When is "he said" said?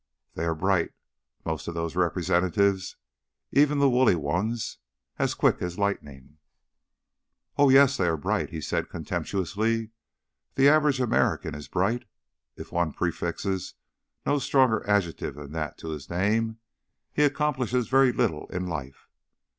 8.49-8.89